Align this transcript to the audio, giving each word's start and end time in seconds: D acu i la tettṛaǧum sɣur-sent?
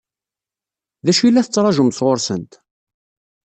D 1.05 1.07
acu 1.11 1.23
i 1.25 1.31
la 1.31 1.45
tettṛaǧum 1.45 1.91
sɣur-sent? 1.93 2.51